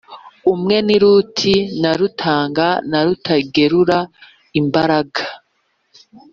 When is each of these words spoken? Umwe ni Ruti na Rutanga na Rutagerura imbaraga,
Umwe 0.53 0.77
ni 0.87 0.97
Ruti 1.03 1.55
na 1.81 1.91
Rutanga 1.99 2.67
na 2.91 2.99
Rutagerura 3.05 3.99
imbaraga, 4.59 5.21